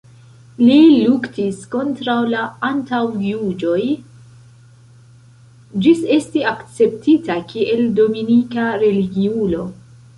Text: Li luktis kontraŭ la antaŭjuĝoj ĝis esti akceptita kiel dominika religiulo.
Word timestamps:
Li 0.61 0.77
luktis 1.01 1.59
kontraŭ 1.75 2.15
la 2.31 2.45
antaŭjuĝoj 2.71 3.77
ĝis 5.85 6.05
esti 6.19 6.47
akceptita 6.57 7.41
kiel 7.55 7.89
dominika 8.03 8.71
religiulo. 8.89 9.67